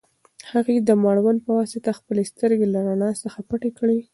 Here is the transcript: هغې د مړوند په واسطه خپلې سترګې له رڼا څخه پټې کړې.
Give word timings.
هغې 0.51 0.75
د 0.79 0.89
مړوند 1.03 1.39
په 1.45 1.51
واسطه 1.59 1.91
خپلې 1.99 2.23
سترګې 2.31 2.67
له 2.73 2.79
رڼا 2.87 3.11
څخه 3.23 3.39
پټې 3.49 3.71
کړې. 3.79 3.99